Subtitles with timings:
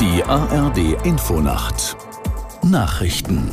[0.00, 1.94] Die ARD Infonacht
[2.62, 3.50] Nachrichten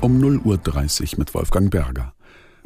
[0.00, 2.12] um 0.30 Uhr mit Wolfgang Berger.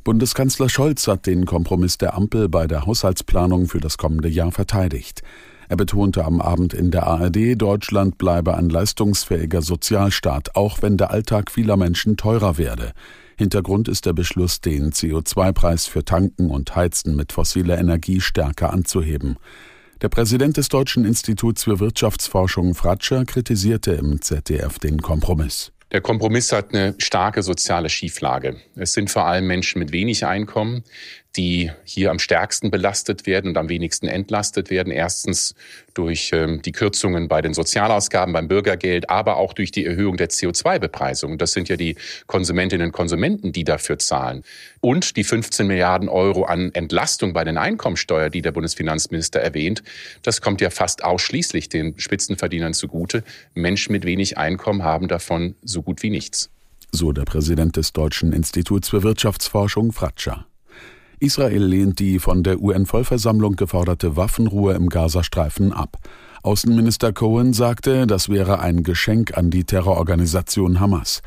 [0.05, 5.21] Bundeskanzler Scholz hat den Kompromiss der Ampel bei der Haushaltsplanung für das kommende Jahr verteidigt.
[5.69, 11.11] Er betonte am Abend in der ARD, Deutschland bleibe ein leistungsfähiger Sozialstaat, auch wenn der
[11.11, 12.93] Alltag vieler Menschen teurer werde.
[13.37, 19.37] Hintergrund ist der Beschluss, den CO2-Preis für Tanken und Heizen mit fossiler Energie stärker anzuheben.
[20.01, 25.73] Der Präsident des Deutschen Instituts für Wirtschaftsforschung Fratscher kritisierte im ZDF den Kompromiss.
[25.91, 28.59] Der Kompromiss hat eine starke soziale Schieflage.
[28.77, 30.85] Es sind vor allem Menschen mit wenig Einkommen,
[31.37, 34.93] die hier am stärksten belastet werden und am wenigsten entlastet werden.
[34.93, 35.55] Erstens
[35.95, 40.31] durch ähm, die Kürzungen bei den Sozialausgaben, beim Bürgergeld, aber auch durch die Erhöhung der
[40.31, 41.39] CO2-Bepreisung.
[41.39, 44.43] Das sind ja die Konsumentinnen und Konsumenten, die dafür zahlen.
[44.81, 49.83] Und die 15 Milliarden Euro an Entlastung bei den Einkommensteuer, die der Bundesfinanzminister erwähnt,
[50.23, 53.23] das kommt ja fast ausschließlich den Spitzenverdienern zugute.
[53.55, 56.51] Menschen mit wenig Einkommen haben davon so gut wie nichts.
[56.91, 60.47] So der Präsident des Deutschen Instituts für Wirtschaftsforschung Fratscher.
[61.21, 65.99] Israel lehnt die von der UN-Vollversammlung geforderte Waffenruhe im Gazastreifen ab.
[66.43, 71.23] Außenminister Cohen sagte, das wäre ein Geschenk an die Terrororganisation Hamas.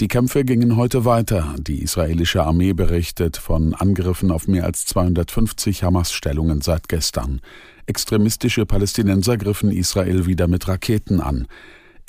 [0.00, 1.54] Die Kämpfe gingen heute weiter.
[1.58, 7.40] Die israelische Armee berichtet von Angriffen auf mehr als 250 Hamas-Stellungen seit gestern.
[7.86, 11.46] Extremistische Palästinenser griffen Israel wieder mit Raketen an.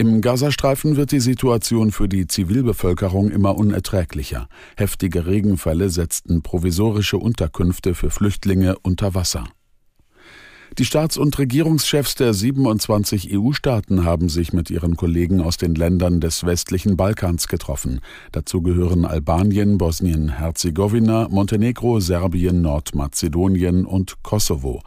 [0.01, 4.47] Im Gazastreifen wird die Situation für die Zivilbevölkerung immer unerträglicher.
[4.75, 9.43] Heftige Regenfälle setzten provisorische Unterkünfte für Flüchtlinge unter Wasser.
[10.79, 16.19] Die Staats- und Regierungschefs der 27 EU-Staaten haben sich mit ihren Kollegen aus den Ländern
[16.19, 17.99] des westlichen Balkans getroffen.
[18.31, 24.81] Dazu gehören Albanien, Bosnien-Herzegowina, Montenegro, Serbien, Nordmazedonien und Kosovo.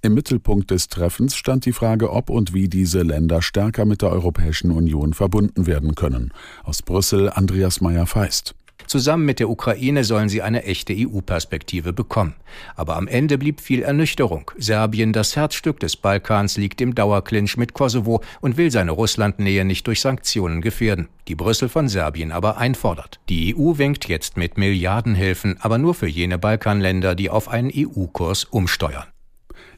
[0.00, 4.10] Im Mittelpunkt des Treffens stand die Frage, ob und wie diese Länder stärker mit der
[4.10, 6.32] Europäischen Union verbunden werden können.
[6.62, 8.54] Aus Brüssel Andreas Meyer-Feist.
[8.86, 12.34] Zusammen mit der Ukraine sollen sie eine echte EU-Perspektive bekommen.
[12.76, 14.50] Aber am Ende blieb viel Ernüchterung.
[14.56, 19.86] Serbien, das Herzstück des Balkans, liegt im Dauerclinch mit Kosovo und will seine Russlandnähe nicht
[19.88, 23.18] durch Sanktionen gefährden, die Brüssel von Serbien aber einfordert.
[23.28, 28.44] Die EU winkt jetzt mit Milliardenhilfen, aber nur für jene Balkanländer, die auf einen EU-Kurs
[28.44, 29.04] umsteuern.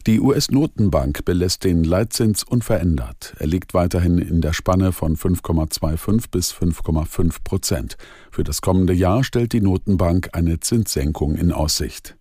[0.06, 3.34] Die US-Notenbank belässt den Leitzins unverändert.
[3.38, 7.96] Er liegt weiterhin in der Spanne von 5,25 bis 5,5 Prozent.
[8.30, 12.16] Für das kommende Jahr stellt die Notenbank eine Zinssenkung in Aussicht.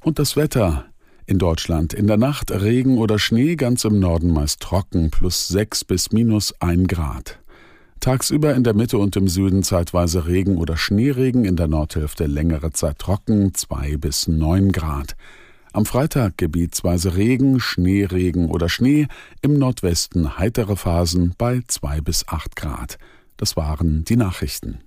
[0.00, 0.86] Und das Wetter.
[1.24, 5.84] In Deutschland in der Nacht Regen oder Schnee, ganz im Norden meist trocken, plus 6
[5.84, 7.38] bis minus 1 Grad.
[8.00, 12.72] Tagsüber in der Mitte und im Süden zeitweise Regen oder Schneeregen, in der Nordhälfte längere
[12.72, 15.14] Zeit trocken, 2 bis 9 Grad.
[15.74, 19.06] Am Freitag gebietsweise Regen, Schneeregen oder Schnee,
[19.40, 22.98] im Nordwesten heitere Phasen bei 2 bis 8 Grad.
[23.38, 24.80] Das waren die Nachrichten.